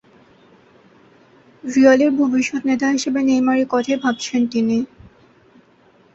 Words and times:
রিয়ালের 1.63 2.11
ভবিষ্যৎ 2.19 2.61
নেতা 2.65 2.87
হিসেবে 2.89 3.19
নেইমারের 3.23 3.67
কথাই 3.69 3.97
ভাবছেন 3.97 4.41
তিনি। 4.47 4.77